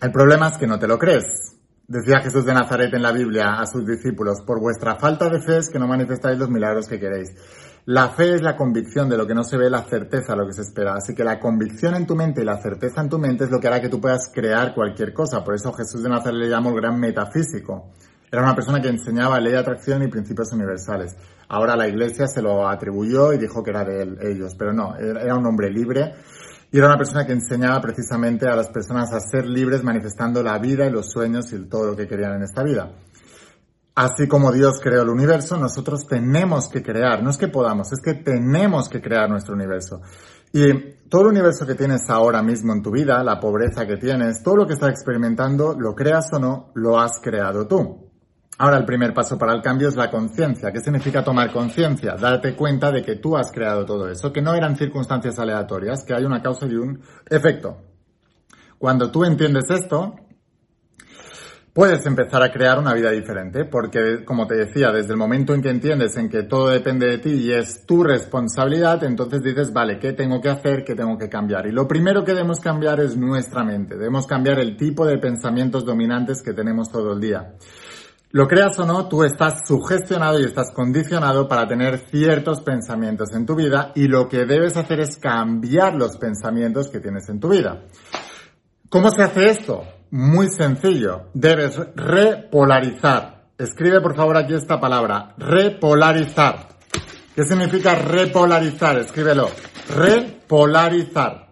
El 0.00 0.12
problema 0.12 0.49
es 0.49 0.58
que 0.58 0.67
no 0.67 0.79
te 0.79 0.88
lo 0.88 0.99
crees. 0.99 1.25
Decía 1.87 2.20
Jesús 2.20 2.44
de 2.44 2.52
Nazaret 2.52 2.93
en 2.93 3.02
la 3.02 3.12
Biblia 3.12 3.55
a 3.58 3.67
sus 3.67 3.87
discípulos, 3.87 4.43
por 4.46 4.61
vuestra 4.61 4.96
falta 4.96 5.31
de 5.31 5.41
fe 5.41 5.56
es 5.56 5.70
que 5.70 5.79
no 5.79 5.87
manifestáis 5.87 6.38
los 6.38 6.50
milagros 6.50 6.87
que 6.87 7.00
queréis. 7.00 7.31
La 7.87 8.11
fe 8.11 8.35
es 8.35 8.43
la 8.43 8.57
convicción 8.57 9.09
de 9.09 9.17
lo 9.17 9.27
que 9.27 9.35
no 9.35 9.45
se 9.45 9.57
ve, 9.57 9.71
la 9.71 9.83
certeza 9.85 10.33
de 10.33 10.39
lo 10.39 10.47
que 10.47 10.53
se 10.53 10.63
espera. 10.63 10.95
Así 10.95 11.15
que 11.15 11.25
la 11.25 11.41
convicción 11.41 11.95
en 11.95 12.07
tu 12.07 12.15
mente 12.15 12.43
y 12.43 12.45
la 12.45 12.61
certeza 12.61 13.01
en 13.01 13.09
tu 13.09 13.19
mente 13.19 13.45
es 13.45 13.51
lo 13.51 13.61
que 13.61 13.69
hará 13.69 13.81
que 13.81 13.89
tú 13.89 14.01
puedas 14.01 14.31
crear 14.33 14.75
cualquier 14.75 15.13
cosa. 15.13 15.43
Por 15.43 15.55
eso 15.55 15.73
Jesús 15.73 16.03
de 16.03 16.11
Nazaret 16.11 16.39
le 16.39 16.49
llamó 16.49 16.71
el 16.71 16.77
gran 16.77 16.99
metafísico. 17.01 17.93
Era 18.31 18.43
una 18.43 18.55
persona 18.55 18.81
que 18.83 18.89
enseñaba 18.89 19.41
ley 19.41 19.53
de 19.53 19.59
atracción 19.59 20.03
y 20.03 20.09
principios 20.09 20.53
universales. 20.53 21.17
Ahora 21.49 21.77
la 21.77 21.89
iglesia 21.89 22.27
se 22.27 22.43
lo 22.43 22.69
atribuyó 22.69 23.33
y 23.33 23.39
dijo 23.39 23.63
que 23.63 23.71
era 23.71 23.85
de 23.85 24.19
ellos, 24.31 24.55
pero 24.59 24.75
no, 24.75 24.95
era 24.97 25.35
un 25.35 25.47
hombre 25.47 25.71
libre 25.71 26.13
y 26.71 26.77
era 26.77 26.89
una 26.89 26.99
persona 26.99 27.25
que 27.25 27.33
enseñaba 27.33 27.81
precisamente 27.81 28.47
a 28.47 28.55
las 28.55 28.69
personas 28.69 29.11
a 29.15 29.21
ser 29.21 29.47
libres 29.47 29.83
manifestando 29.83 30.43
la 30.43 30.59
vida 30.59 30.87
y 30.87 30.91
los 30.91 31.11
sueños 31.11 31.51
y 31.55 31.65
todo 31.67 31.87
lo 31.87 31.97
que 31.97 32.07
querían 32.07 32.35
en 32.35 32.43
esta 32.43 32.63
vida. 32.63 32.93
Así 34.00 34.28
como 34.28 34.52
Dios 34.52 34.78
creó 34.81 35.02
el 35.02 35.08
universo, 35.08 35.56
nosotros 35.56 36.06
tenemos 36.06 36.69
que 36.69 36.84
crear, 36.84 37.20
no 37.20 37.31
es 37.31 37.36
que 37.36 37.48
podamos, 37.48 37.93
es 37.93 38.00
que 38.00 38.14
tenemos 38.14 38.88
que 38.88 39.00
crear 39.00 39.28
nuestro 39.28 39.55
universo. 39.55 40.02
Y 40.52 40.72
todo 41.08 41.22
el 41.22 41.28
universo 41.31 41.67
que 41.67 41.74
tienes 41.74 42.08
ahora 42.08 42.40
mismo 42.40 42.72
en 42.72 42.81
tu 42.81 42.93
vida, 42.93 43.24
la 43.24 43.40
pobreza 43.40 43.88
que 43.88 43.96
tienes, 43.96 44.40
todo 44.40 44.55
lo 44.55 44.67
que 44.69 44.74
estás 44.74 44.90
experimentando, 44.90 45.74
lo 45.76 45.96
creas 45.96 46.32
o 46.32 46.38
no, 46.38 46.70
lo 46.74 47.00
has 47.00 47.19
creado 47.20 47.67
tú. 47.67 48.08
Ahora 48.58 48.76
el 48.76 48.84
primer 48.84 49.12
paso 49.12 49.36
para 49.36 49.52
el 49.52 49.62
cambio 49.62 49.88
es 49.88 49.96
la 49.96 50.12
conciencia. 50.12 50.70
¿Qué 50.70 50.78
significa 50.78 51.24
tomar 51.24 51.52
conciencia? 51.52 52.14
Darte 52.14 52.55
cuenta 52.55 52.93
de 52.93 53.02
que 53.02 53.17
tú 53.17 53.36
has 53.36 53.50
creado 53.50 53.84
todo 53.84 54.08
eso, 54.08 54.32
que 54.32 54.40
no 54.40 54.55
eran 54.55 54.76
circunstancias 54.76 55.40
aleatorias, 55.40 56.05
que 56.05 56.14
hay 56.14 56.24
una 56.24 56.40
causa 56.40 56.67
y 56.67 56.76
un 56.76 57.02
efecto. 57.28 57.78
Cuando 58.78 59.10
tú 59.10 59.24
entiendes 59.24 59.69
esto, 59.70 60.14
puedes 61.79 62.05
empezar 62.06 62.43
a 62.43 62.51
crear 62.51 62.77
una 62.81 62.93
vida 62.93 63.13
diferente, 63.13 63.65
porque 63.65 64.25
como 64.25 64.49
te 64.49 64.56
decía, 64.56 64.91
desde 64.91 65.13
el 65.13 65.17
momento 65.17 65.55
en 65.55 65.63
que 65.63 65.70
entiendes 65.70 66.17
en 66.17 66.29
que 66.29 66.43
todo 66.43 66.70
depende 66.70 67.06
de 67.06 67.19
ti 67.19 67.31
y 67.31 67.53
es 67.53 67.87
tu 67.87 68.03
responsabilidad, 68.03 69.05
entonces 69.05 69.44
dices, 69.44 69.73
vale, 69.73 69.97
¿qué 70.01 70.13
tengo 70.13 70.41
que 70.41 70.49
hacer? 70.49 70.82
¿Qué 70.82 70.97
tengo 70.97 71.17
que 71.17 71.29
cambiar? 71.29 71.69
Y 71.69 71.70
lo 71.70 71.87
primero 71.87 72.25
que 72.25 72.32
debemos 72.32 72.58
cambiar 72.58 72.99
es 72.99 73.17
nuestra 73.17 73.63
mente, 73.63 73.94
debemos 73.94 74.27
cambiar 74.27 74.58
el 74.58 74.77
tipo 74.77 75.06
de 75.06 75.19
pensamientos 75.19 75.85
dominantes 75.85 76.43
que 76.43 76.53
tenemos 76.53 76.91
todo 76.91 77.13
el 77.13 77.20
día. 77.20 77.55
Lo 78.32 78.49
creas 78.49 78.77
o 78.81 78.85
no, 78.85 79.06
tú 79.06 79.23
estás 79.23 79.65
sugestionado 79.65 80.41
y 80.41 80.47
estás 80.47 80.73
condicionado 80.73 81.47
para 81.47 81.69
tener 81.69 81.99
ciertos 82.11 82.61
pensamientos 82.61 83.32
en 83.35 83.47
tu 83.47 83.55
vida 83.55 83.93
y 83.94 84.08
lo 84.08 84.29
que 84.29 84.47
debes 84.47 84.77
hacer 84.77 84.99
es 84.99 85.17
cambiar 85.17 85.94
los 85.94 86.17
pensamientos 86.17 86.89
que 86.89 86.99
tienes 86.99 87.29
en 87.29 87.39
tu 87.39 87.51
vida. 87.51 87.85
¿Cómo 88.91 89.13
se 89.13 89.23
hace 89.23 89.51
esto? 89.51 89.85
Muy 90.10 90.48
sencillo. 90.48 91.29
Debes 91.34 91.79
repolarizar. 91.94 93.48
Escribe 93.58 94.00
por 94.00 94.15
favor 94.15 94.36
aquí 94.36 94.55
esta 94.55 94.81
palabra. 94.81 95.34
Repolarizar. 95.36 96.69
¿Qué 97.34 97.44
significa 97.44 97.94
repolarizar? 97.94 98.98
Escríbelo. 98.98 99.48
Repolarizar. 99.94 101.48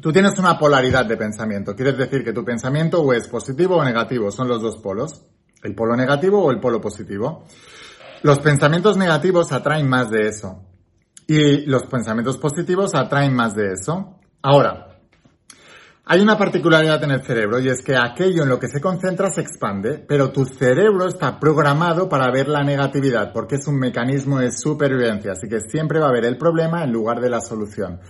Tú 0.00 0.12
tienes 0.12 0.38
una 0.38 0.58
polaridad 0.58 1.04
de 1.06 1.16
pensamiento. 1.16 1.74
Quieres 1.74 1.98
decir 1.98 2.22
que 2.22 2.32
tu 2.32 2.44
pensamiento 2.44 3.12
es 3.12 3.26
positivo 3.26 3.76
o 3.76 3.84
negativo. 3.84 4.30
Son 4.30 4.46
los 4.46 4.62
dos 4.62 4.76
polos. 4.76 5.24
El 5.62 5.74
polo 5.74 5.96
negativo 5.96 6.44
o 6.44 6.50
el 6.52 6.60
polo 6.60 6.80
positivo. 6.80 7.44
Los 8.22 8.38
pensamientos 8.38 8.96
negativos 8.96 9.50
atraen 9.50 9.88
más 9.88 10.10
de 10.10 10.28
eso. 10.28 10.62
Y 11.26 11.66
los 11.66 11.84
pensamientos 11.84 12.38
positivos 12.38 12.94
atraen 12.94 13.34
más 13.34 13.54
de 13.54 13.72
eso. 13.72 14.17
Ahora, 14.42 14.88
hay 16.10 16.20
una 16.20 16.38
particularidad 16.38 17.02
en 17.04 17.10
el 17.10 17.22
cerebro 17.22 17.58
y 17.58 17.68
es 17.68 17.82
que 17.82 17.96
aquello 17.96 18.44
en 18.44 18.48
lo 18.48 18.58
que 18.58 18.68
se 18.68 18.80
concentra 18.80 19.30
se 19.30 19.42
expande, 19.42 19.98
pero 19.98 20.30
tu 20.30 20.46
cerebro 20.46 21.06
está 21.06 21.38
programado 21.38 22.08
para 22.08 22.30
ver 22.30 22.48
la 22.48 22.62
negatividad 22.62 23.32
porque 23.32 23.56
es 23.56 23.66
un 23.66 23.78
mecanismo 23.78 24.38
de 24.38 24.50
supervivencia, 24.50 25.32
así 25.32 25.48
que 25.48 25.60
siempre 25.60 25.98
va 25.98 26.06
a 26.06 26.08
haber 26.10 26.24
el 26.24 26.38
problema 26.38 26.82
en 26.82 26.92
lugar 26.92 27.20
de 27.20 27.28
la 27.28 27.40
solución. 27.40 28.00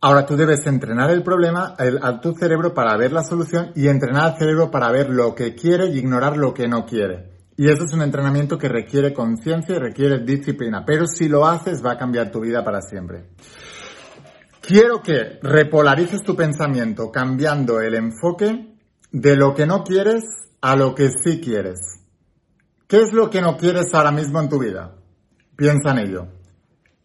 Ahora 0.00 0.26
tú 0.26 0.36
debes 0.36 0.66
entrenar 0.66 1.10
el 1.10 1.22
problema 1.22 1.74
a 2.02 2.20
tu 2.20 2.32
cerebro 2.34 2.74
para 2.74 2.96
ver 2.96 3.12
la 3.12 3.24
solución 3.24 3.72
y 3.74 3.88
entrenar 3.88 4.24
al 4.24 4.38
cerebro 4.38 4.70
para 4.70 4.92
ver 4.92 5.08
lo 5.10 5.34
que 5.34 5.54
quiere 5.54 5.86
y 5.86 5.98
ignorar 5.98 6.36
lo 6.36 6.52
que 6.52 6.68
no 6.68 6.84
quiere. 6.84 7.30
Y 7.56 7.68
eso 7.70 7.84
es 7.84 7.92
un 7.92 8.02
entrenamiento 8.02 8.58
que 8.58 8.68
requiere 8.68 9.12
conciencia 9.12 9.76
y 9.76 9.78
requiere 9.78 10.20
disciplina, 10.20 10.84
pero 10.84 11.06
si 11.06 11.28
lo 11.28 11.46
haces 11.46 11.84
va 11.84 11.92
a 11.92 11.98
cambiar 11.98 12.30
tu 12.30 12.40
vida 12.40 12.62
para 12.62 12.82
siempre. 12.82 13.30
Quiero 14.62 15.02
que 15.02 15.40
repolarices 15.42 16.22
tu 16.22 16.36
pensamiento 16.36 17.10
cambiando 17.10 17.80
el 17.80 17.96
enfoque 17.96 18.76
de 19.10 19.34
lo 19.34 19.54
que 19.54 19.66
no 19.66 19.82
quieres 19.82 20.22
a 20.60 20.76
lo 20.76 20.94
que 20.94 21.10
sí 21.10 21.40
quieres. 21.40 21.80
¿Qué 22.86 23.00
es 23.00 23.12
lo 23.12 23.28
que 23.28 23.40
no 23.42 23.56
quieres 23.56 23.92
ahora 23.92 24.12
mismo 24.12 24.40
en 24.40 24.48
tu 24.48 24.60
vida? 24.60 24.94
Piensa 25.56 25.90
en 25.90 25.98
ello. 25.98 26.28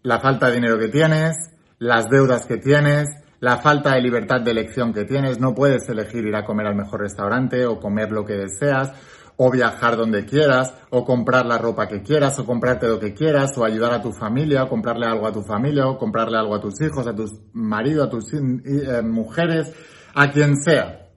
La 0.04 0.20
falta 0.20 0.48
de 0.48 0.54
dinero 0.54 0.78
que 0.78 0.90
tienes, 0.90 1.36
las 1.80 2.08
deudas 2.12 2.46
que 2.46 2.58
tienes, 2.58 3.08
la 3.40 3.58
falta 3.58 3.96
de 3.96 4.02
libertad 4.02 4.42
de 4.42 4.52
elección 4.52 4.94
que 4.94 5.06
tienes. 5.06 5.40
No 5.40 5.56
puedes 5.56 5.90
elegir 5.90 6.28
ir 6.28 6.36
a 6.36 6.46
comer 6.46 6.68
al 6.68 6.76
mejor 6.76 7.02
restaurante 7.02 7.66
o 7.66 7.80
comer 7.80 8.12
lo 8.12 8.24
que 8.24 8.34
deseas 8.34 8.92
o 9.38 9.52
viajar 9.52 9.96
donde 9.96 10.26
quieras, 10.26 10.74
o 10.90 11.06
comprar 11.06 11.46
la 11.46 11.60
ropa 11.60 11.88
que 11.88 12.02
quieras, 12.02 12.38
o 12.40 12.46
comprarte 12.46 12.88
lo 12.88 13.00
que 13.00 13.14
quieras, 13.14 13.56
o 13.58 13.64
ayudar 13.64 13.94
a 13.94 14.02
tu 14.02 14.12
familia, 14.12 14.64
o 14.64 14.70
comprarle 14.70 15.06
algo 15.06 15.28
a 15.28 15.32
tu 15.32 15.44
familia, 15.44 15.88
o 15.88 15.98
comprarle 15.98 16.38
algo 16.38 16.56
a 16.56 16.60
tus 16.60 16.82
hijos, 16.82 17.06
a 17.06 17.16
tus 17.16 17.32
maridos, 17.54 18.08
a 18.08 18.10
tus 18.10 18.34
eh, 18.34 19.02
mujeres, 19.04 19.72
a 20.16 20.32
quien 20.32 20.58
sea. 20.58 21.08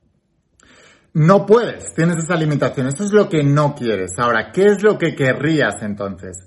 No 1.15 1.45
puedes, 1.47 1.95
tienes 1.95 2.19
esa 2.19 2.37
limitación. 2.37 2.87
Eso 2.87 3.05
es 3.05 3.12
lo 3.12 3.29
que 3.29 3.43
no 3.43 3.75
quieres. 3.75 4.12
Ahora, 4.19 4.53
¿qué 4.53 4.67
es 4.67 4.83
lo 4.83 4.97
que 4.99 5.17
querrías 5.17 5.83
entonces? 5.83 6.47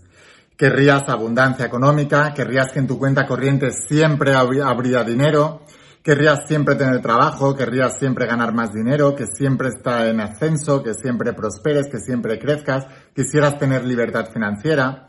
Querrías 0.55 1.09
abundancia 1.09 1.65
económica, 1.65 2.33
querrías 2.33 2.71
que 2.71 2.79
en 2.79 2.87
tu 2.87 2.97
cuenta 2.97 3.25
corriente 3.25 3.71
siempre 3.71 4.35
habría 4.35 5.03
dinero, 5.03 5.63
querrías 6.03 6.45
siempre 6.47 6.75
tener 6.75 7.01
trabajo, 7.01 7.55
querrías 7.55 7.97
siempre 7.97 8.27
ganar 8.27 8.53
más 8.53 8.73
dinero, 8.73 9.15
que 9.15 9.25
siempre 9.25 9.69
está 9.69 10.09
en 10.09 10.19
ascenso, 10.19 10.83
que 10.83 10.93
siempre 10.93 11.33
prosperes, 11.33 11.87
que 11.89 11.99
siempre 11.99 12.37
crezcas, 12.37 12.85
quisieras 13.15 13.57
tener 13.57 13.85
libertad 13.85 14.25
financiera, 14.31 15.07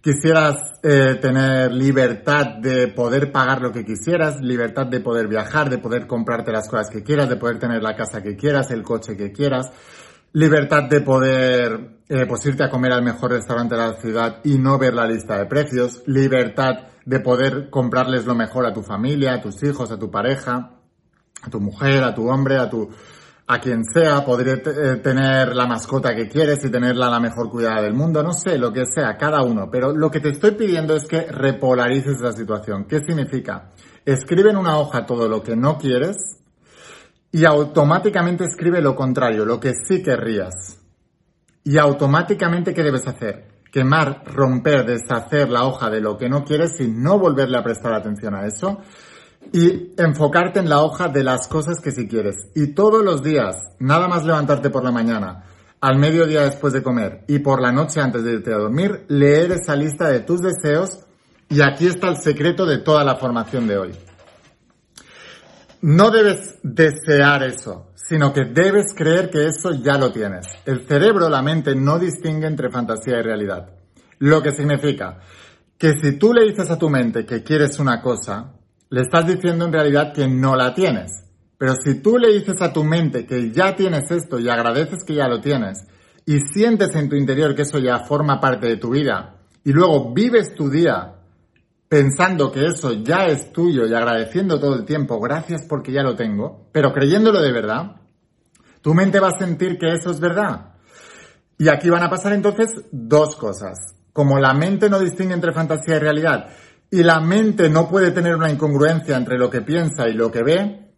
quisieras 0.00 0.54
eh, 0.84 1.18
tener 1.20 1.72
libertad 1.72 2.58
de 2.60 2.86
poder 2.86 3.32
pagar 3.32 3.60
lo 3.60 3.72
que 3.72 3.84
quisieras, 3.84 4.40
libertad 4.40 4.86
de 4.86 5.00
poder 5.00 5.26
viajar, 5.26 5.68
de 5.68 5.78
poder 5.78 6.06
comprarte 6.06 6.52
las 6.52 6.68
cosas 6.68 6.90
que 6.90 7.02
quieras, 7.02 7.28
de 7.28 7.36
poder 7.36 7.58
tener 7.58 7.82
la 7.82 7.96
casa 7.96 8.22
que 8.22 8.36
quieras, 8.36 8.70
el 8.70 8.84
coche 8.84 9.16
que 9.16 9.32
quieras, 9.32 9.72
libertad 10.32 10.84
de 10.88 11.00
poder 11.00 11.95
eh, 12.08 12.24
pues 12.26 12.46
irte 12.46 12.64
a 12.64 12.70
comer 12.70 12.92
al 12.92 13.02
mejor 13.02 13.32
restaurante 13.32 13.74
de 13.74 13.80
la 13.80 13.94
ciudad 13.94 14.40
y 14.44 14.58
no 14.58 14.78
ver 14.78 14.94
la 14.94 15.06
lista 15.06 15.38
de 15.38 15.46
precios, 15.46 16.02
libertad 16.06 16.88
de 17.04 17.20
poder 17.20 17.70
comprarles 17.70 18.26
lo 18.26 18.34
mejor 18.34 18.66
a 18.66 18.72
tu 18.72 18.82
familia, 18.82 19.34
a 19.34 19.40
tus 19.40 19.62
hijos, 19.62 19.90
a 19.90 19.98
tu 19.98 20.10
pareja, 20.10 20.72
a 21.42 21.50
tu 21.50 21.60
mujer, 21.60 22.04
a 22.04 22.14
tu 22.14 22.28
hombre, 22.28 22.58
a 22.58 22.70
tu 22.70 22.90
a 23.48 23.60
quien 23.60 23.84
sea, 23.84 24.24
poder 24.24 24.62
eh, 24.66 24.96
tener 24.96 25.54
la 25.54 25.66
mascota 25.66 26.14
que 26.14 26.28
quieres 26.28 26.64
y 26.64 26.70
tenerla 26.70 27.08
la 27.08 27.20
mejor 27.20 27.48
cuidada 27.48 27.82
del 27.82 27.94
mundo, 27.94 28.22
no 28.22 28.32
sé, 28.32 28.58
lo 28.58 28.72
que 28.72 28.84
sea, 28.86 29.16
cada 29.16 29.42
uno. 29.42 29.70
Pero 29.70 29.92
lo 29.92 30.10
que 30.10 30.18
te 30.20 30.30
estoy 30.30 30.52
pidiendo 30.52 30.96
es 30.96 31.06
que 31.06 31.22
repolarices 31.22 32.16
esa 32.16 32.32
situación. 32.32 32.86
¿Qué 32.86 32.98
significa? 33.00 33.70
Escribe 34.04 34.50
en 34.50 34.56
una 34.56 34.78
hoja 34.78 35.06
todo 35.06 35.28
lo 35.28 35.44
que 35.44 35.54
no 35.54 35.78
quieres 35.78 36.16
y 37.30 37.44
automáticamente 37.44 38.44
escribe 38.44 38.80
lo 38.80 38.96
contrario, 38.96 39.44
lo 39.44 39.60
que 39.60 39.74
sí 39.74 40.02
querrías. 40.02 40.80
Y 41.66 41.76
automáticamente, 41.76 42.72
¿qué 42.72 42.82
debes 42.82 43.06
hacer? 43.06 43.56
quemar, 43.76 44.22
romper, 44.24 44.86
deshacer 44.86 45.50
la 45.50 45.64
hoja 45.66 45.90
de 45.90 46.00
lo 46.00 46.16
que 46.16 46.30
no 46.30 46.46
quieres 46.46 46.80
y 46.80 46.88
no 46.88 47.18
volverle 47.18 47.58
a 47.58 47.62
prestar 47.62 47.92
atención 47.92 48.34
a 48.34 48.46
eso 48.46 48.78
y 49.52 49.92
enfocarte 49.98 50.60
en 50.60 50.70
la 50.70 50.80
hoja 50.80 51.08
de 51.08 51.22
las 51.22 51.46
cosas 51.46 51.82
que 51.82 51.92
sí 51.92 52.08
quieres. 52.08 52.48
Y 52.54 52.68
todos 52.68 53.04
los 53.04 53.22
días, 53.22 53.74
nada 53.78 54.08
más 54.08 54.24
levantarte 54.24 54.70
por 54.70 54.82
la 54.82 54.92
mañana, 54.92 55.44
al 55.82 55.98
mediodía 55.98 56.44
después 56.44 56.72
de 56.72 56.82
comer 56.82 57.24
y 57.28 57.40
por 57.40 57.60
la 57.60 57.70
noche 57.70 58.00
antes 58.00 58.24
de 58.24 58.32
irte 58.32 58.50
a 58.50 58.56
dormir, 58.56 59.04
leer 59.08 59.52
esa 59.52 59.76
lista 59.76 60.08
de 60.08 60.20
tus 60.20 60.40
deseos 60.40 61.00
y 61.50 61.60
aquí 61.60 61.86
está 61.86 62.08
el 62.08 62.16
secreto 62.16 62.64
de 62.64 62.78
toda 62.78 63.04
la 63.04 63.16
formación 63.16 63.68
de 63.68 63.76
hoy. 63.76 63.92
No 65.82 66.10
debes 66.10 66.58
desear 66.62 67.42
eso, 67.42 67.92
sino 67.94 68.32
que 68.32 68.44
debes 68.44 68.94
creer 68.94 69.30
que 69.30 69.46
eso 69.46 69.72
ya 69.72 69.98
lo 69.98 70.12
tienes. 70.12 70.46
El 70.64 70.86
cerebro, 70.86 71.28
la 71.28 71.42
mente, 71.42 71.74
no 71.74 71.98
distingue 71.98 72.46
entre 72.46 72.70
fantasía 72.70 73.18
y 73.18 73.22
realidad. 73.22 73.68
Lo 74.18 74.42
que 74.42 74.52
significa 74.52 75.18
que 75.78 75.92
si 75.92 76.18
tú 76.18 76.32
le 76.32 76.44
dices 76.44 76.70
a 76.70 76.78
tu 76.78 76.88
mente 76.88 77.26
que 77.26 77.42
quieres 77.42 77.78
una 77.78 78.00
cosa, 78.00 78.54
le 78.88 79.02
estás 79.02 79.26
diciendo 79.26 79.66
en 79.66 79.72
realidad 79.72 80.12
que 80.12 80.26
no 80.26 80.56
la 80.56 80.74
tienes. 80.74 81.12
Pero 81.58 81.74
si 81.74 82.00
tú 82.00 82.18
le 82.18 82.32
dices 82.32 82.60
a 82.60 82.72
tu 82.72 82.84
mente 82.84 83.26
que 83.26 83.50
ya 83.50 83.74
tienes 83.74 84.10
esto 84.10 84.38
y 84.38 84.48
agradeces 84.48 85.04
que 85.04 85.14
ya 85.14 85.28
lo 85.28 85.40
tienes, 85.40 85.86
y 86.24 86.40
sientes 86.40 86.94
en 86.94 87.08
tu 87.08 87.16
interior 87.16 87.54
que 87.54 87.62
eso 87.62 87.78
ya 87.78 88.00
forma 88.00 88.40
parte 88.40 88.66
de 88.66 88.76
tu 88.76 88.90
vida, 88.90 89.36
y 89.64 89.72
luego 89.72 90.12
vives 90.12 90.54
tu 90.54 90.70
día 90.70 91.15
pensando 91.96 92.52
que 92.52 92.66
eso 92.66 92.92
ya 92.92 93.24
es 93.24 93.54
tuyo 93.54 93.86
y 93.86 93.94
agradeciendo 93.94 94.60
todo 94.60 94.74
el 94.74 94.84
tiempo, 94.84 95.18
gracias 95.18 95.62
porque 95.66 95.92
ya 95.92 96.02
lo 96.02 96.14
tengo, 96.14 96.68
pero 96.70 96.92
creyéndolo 96.92 97.40
de 97.40 97.52
verdad, 97.52 98.02
tu 98.82 98.92
mente 98.92 99.18
va 99.18 99.28
a 99.28 99.38
sentir 99.38 99.78
que 99.78 99.94
eso 99.94 100.10
es 100.10 100.20
verdad. 100.20 100.74
Y 101.56 101.70
aquí 101.70 101.88
van 101.88 102.02
a 102.02 102.10
pasar 102.10 102.34
entonces 102.34 102.68
dos 102.92 103.34
cosas. 103.36 103.78
Como 104.12 104.38
la 104.38 104.52
mente 104.52 104.90
no 104.90 105.00
distingue 105.00 105.32
entre 105.32 105.54
fantasía 105.54 105.96
y 105.96 106.00
realidad, 106.00 106.50
y 106.90 107.02
la 107.02 107.18
mente 107.20 107.70
no 107.70 107.88
puede 107.88 108.10
tener 108.10 108.36
una 108.36 108.50
incongruencia 108.50 109.16
entre 109.16 109.38
lo 109.38 109.48
que 109.48 109.62
piensa 109.62 110.06
y 110.06 110.12
lo 110.12 110.30
que 110.30 110.42
ve, 110.42 110.92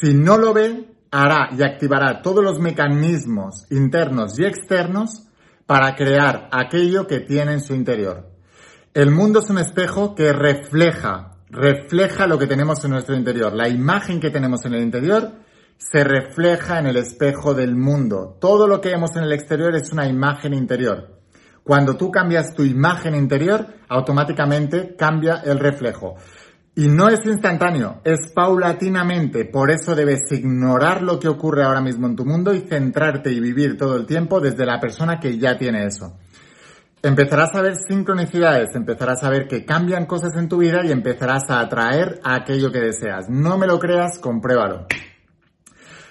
si 0.00 0.12
no 0.12 0.38
lo 0.38 0.54
ve, 0.54 0.88
hará 1.12 1.50
y 1.56 1.62
activará 1.62 2.20
todos 2.20 2.42
los 2.42 2.58
mecanismos 2.58 3.64
internos 3.70 4.40
y 4.40 4.44
externos 4.44 5.28
para 5.66 5.94
crear 5.94 6.48
aquello 6.50 7.06
que 7.06 7.20
tiene 7.20 7.52
en 7.52 7.60
su 7.60 7.76
interior. 7.76 8.37
El 8.98 9.12
mundo 9.12 9.38
es 9.38 9.48
un 9.48 9.58
espejo 9.58 10.16
que 10.16 10.32
refleja, 10.32 11.36
refleja 11.50 12.26
lo 12.26 12.36
que 12.36 12.48
tenemos 12.48 12.84
en 12.84 12.90
nuestro 12.90 13.14
interior. 13.14 13.52
La 13.52 13.68
imagen 13.68 14.18
que 14.18 14.30
tenemos 14.30 14.64
en 14.64 14.74
el 14.74 14.82
interior 14.82 15.34
se 15.76 16.02
refleja 16.02 16.80
en 16.80 16.86
el 16.86 16.96
espejo 16.96 17.54
del 17.54 17.76
mundo. 17.76 18.36
Todo 18.40 18.66
lo 18.66 18.80
que 18.80 18.88
vemos 18.88 19.14
en 19.14 19.22
el 19.22 19.32
exterior 19.32 19.76
es 19.76 19.92
una 19.92 20.08
imagen 20.08 20.52
interior. 20.52 21.16
Cuando 21.62 21.96
tú 21.96 22.10
cambias 22.10 22.56
tu 22.56 22.64
imagen 22.64 23.14
interior, 23.14 23.68
automáticamente 23.88 24.96
cambia 24.96 25.42
el 25.44 25.60
reflejo. 25.60 26.16
Y 26.74 26.88
no 26.88 27.08
es 27.08 27.24
instantáneo, 27.24 28.00
es 28.02 28.32
paulatinamente. 28.34 29.44
Por 29.44 29.70
eso 29.70 29.94
debes 29.94 30.22
ignorar 30.32 31.02
lo 31.02 31.20
que 31.20 31.28
ocurre 31.28 31.62
ahora 31.62 31.80
mismo 31.80 32.08
en 32.08 32.16
tu 32.16 32.24
mundo 32.24 32.52
y 32.52 32.62
centrarte 32.62 33.30
y 33.30 33.38
vivir 33.38 33.76
todo 33.76 33.94
el 33.94 34.06
tiempo 34.06 34.40
desde 34.40 34.66
la 34.66 34.80
persona 34.80 35.20
que 35.20 35.38
ya 35.38 35.56
tiene 35.56 35.86
eso 35.86 36.18
empezarás 37.02 37.54
a 37.54 37.62
ver 37.62 37.76
sincronicidades, 37.76 38.74
empezarás 38.74 39.22
a 39.24 39.30
ver 39.30 39.46
que 39.46 39.64
cambian 39.64 40.06
cosas 40.06 40.36
en 40.36 40.48
tu 40.48 40.58
vida 40.58 40.84
y 40.84 40.92
empezarás 40.92 41.48
a 41.50 41.60
atraer 41.60 42.20
aquello 42.24 42.72
que 42.72 42.80
deseas. 42.80 43.28
No 43.28 43.58
me 43.58 43.66
lo 43.66 43.78
creas, 43.78 44.18
compruébalo. 44.18 44.86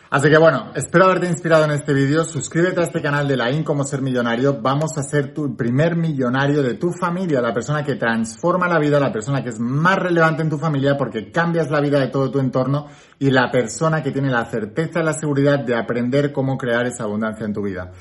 Así 0.10 0.30
que 0.30 0.38
bueno, 0.38 0.72
espero 0.74 1.06
haberte 1.06 1.28
inspirado 1.28 1.66
en 1.66 1.72
este 1.72 1.94
vídeo. 1.94 2.24
Suscríbete 2.24 2.80
a 2.80 2.84
este 2.86 3.02
canal 3.02 3.28
de 3.28 3.36
la 3.36 3.52
IN 3.52 3.66
como 3.66 3.84
ser 3.84 4.02
millonario. 4.02 4.62
Vamos 4.62 4.98
a 4.98 5.04
ser 5.04 5.34
tu 5.34 5.58
primer 5.58 5.98
millonario 5.98 6.64
de 6.64 6.76
tu 6.76 6.94
familia, 6.94 7.42
la 7.42 7.54
persona 7.54 7.84
que 7.84 7.96
transforma 7.96 8.70
la 8.70 8.80
vida, 8.80 9.02
la 9.02 9.12
persona 9.12 9.44
que 9.44 9.50
es 9.50 9.60
más 9.60 9.98
relevante 9.98 10.44
en 10.44 10.50
tu 10.50 10.58
familia 10.58 10.96
porque 10.98 11.30
cambias 11.30 11.70
la 11.70 11.82
vida 11.82 12.00
de 12.00 12.08
todo 12.08 12.32
tu 12.32 12.40
entorno 12.40 12.88
y 13.20 13.32
la 13.32 13.52
persona 13.52 14.02
que 14.02 14.12
tiene 14.12 14.30
la 14.30 14.46
certeza 14.46 15.02
y 15.02 15.04
la 15.04 15.14
seguridad 15.14 15.60
de 15.60 15.76
aprender 15.76 16.32
cómo 16.32 16.58
crear 16.58 16.86
esa 16.86 17.04
abundancia 17.04 17.46
en 17.46 17.54
tu 17.54 17.64
vida. 17.64 17.92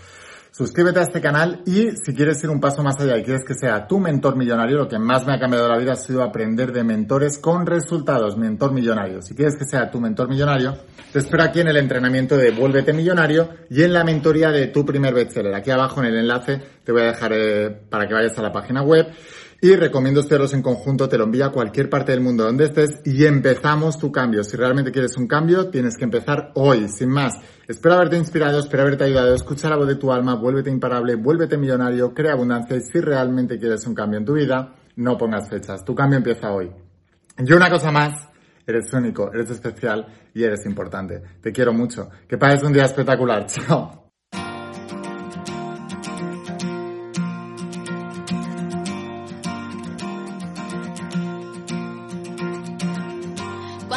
Suscríbete 0.56 1.00
a 1.00 1.02
este 1.02 1.20
canal 1.20 1.60
y 1.66 1.90
si 2.02 2.14
quieres 2.14 2.42
ir 2.42 2.48
un 2.48 2.60
paso 2.60 2.82
más 2.82 2.98
allá 2.98 3.18
y 3.18 3.22
quieres 3.22 3.44
que 3.44 3.52
sea 3.52 3.86
tu 3.86 4.00
mentor 4.00 4.36
millonario, 4.36 4.78
lo 4.78 4.88
que 4.88 4.98
más 4.98 5.26
me 5.26 5.34
ha 5.34 5.38
cambiado 5.38 5.68
la 5.68 5.76
vida 5.76 5.92
ha 5.92 5.96
sido 5.96 6.22
aprender 6.22 6.72
de 6.72 6.82
mentores 6.82 7.38
con 7.38 7.66
resultados, 7.66 8.38
mentor 8.38 8.72
millonario. 8.72 9.20
Si 9.20 9.34
quieres 9.34 9.54
que 9.58 9.66
sea 9.66 9.90
tu 9.90 10.00
mentor 10.00 10.30
millonario, 10.30 10.75
te 11.12 11.18
espero 11.18 11.42
aquí 11.42 11.60
en 11.60 11.68
el 11.68 11.76
entrenamiento 11.76 12.38
de 12.38 12.52
Vuélvete 12.52 12.94
Millonario 12.94 13.50
y 13.68 13.82
en 13.82 13.92
la 13.92 14.02
mentoría 14.02 14.50
de 14.50 14.68
tu 14.68 14.86
primer 14.86 15.12
bestseller. 15.12 15.54
Aquí 15.54 15.70
abajo 15.70 16.00
en 16.00 16.06
el 16.06 16.16
enlace 16.20 16.58
te 16.82 16.90
voy 16.90 17.02
a 17.02 17.08
dejar 17.08 17.32
eh, 17.34 17.70
para 17.90 18.08
que 18.08 18.14
vayas 18.14 18.38
a 18.38 18.42
la 18.42 18.50
página 18.50 18.80
web 18.80 19.08
y 19.66 19.75
recomiendo 19.75 20.20
estudiarlos 20.20 20.54
en 20.54 20.62
conjunto, 20.62 21.08
te 21.08 21.18
lo 21.18 21.25
envía 21.25 21.46
a 21.46 21.50
cualquier 21.50 21.90
parte 21.90 22.12
del 22.12 22.20
mundo 22.20 22.44
donde 22.44 22.66
estés 22.66 23.00
y 23.04 23.25
empezamos 23.25 23.99
tu 23.99 24.12
cambio. 24.12 24.44
Si 24.44 24.56
realmente 24.56 24.92
quieres 24.92 25.16
un 25.16 25.26
cambio, 25.26 25.70
tienes 25.70 25.96
que 25.96 26.04
empezar 26.04 26.52
hoy, 26.54 26.88
sin 26.88 27.11
más. 27.11 27.35
Espero 27.66 27.96
haberte 27.96 28.16
inspirado, 28.16 28.61
espero 28.61 28.85
haberte 28.85 29.04
ayudado, 29.04 29.35
escucha 29.35 29.68
la 29.68 29.76
voz 29.76 29.88
de 29.88 29.96
tu 29.96 30.12
alma, 30.12 30.37
vuélvete 30.37 30.70
imparable, 30.70 31.16
vuélvete 31.16 31.56
millonario, 31.56 32.14
crea 32.14 32.35
abundancia 32.35 32.76
y 32.76 32.80
si 32.80 33.00
realmente 33.00 33.58
quieres 33.58 33.85
un 33.87 33.94
cambio 33.94 34.20
en 34.20 34.25
tu 34.25 34.35
vida, 34.35 34.75
no 34.96 35.18
pongas 35.18 35.49
fechas. 35.49 35.85
Tu 35.85 35.94
cambio 35.94 36.18
empieza 36.18 36.52
hoy. 36.52 36.70
Y 37.38 37.52
una 37.52 37.68
cosa 37.68 37.90
más, 37.90 38.28
eres 38.66 38.92
único, 38.92 39.32
eres 39.32 39.50
especial 39.50 40.06
y 40.32 40.44
eres 40.44 40.64
importante. 40.64 41.23
Te 41.40 41.50
quiero 41.50 41.73
mucho. 41.73 42.08
Que 42.28 42.38
pases 42.38 42.62
un 42.62 42.73
día 42.73 42.85
espectacular. 42.85 43.46
Chao. 43.49 44.05